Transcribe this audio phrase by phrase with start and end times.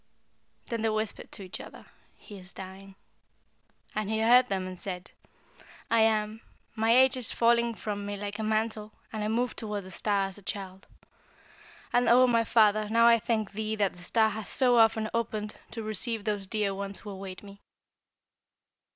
[0.65, 1.85] Then they whispered to each other,
[2.17, 2.95] 'He is dying,'
[3.93, 5.11] and he heard them, and said:
[5.91, 6.41] 'I am.
[6.75, 10.25] My age is falling from me like a mantle, and I move toward the star
[10.25, 10.87] as a child.
[11.93, 15.57] And, O my Father, now I thank thee that the star has so often opened
[15.69, 17.61] to receive those dear ones who await me!'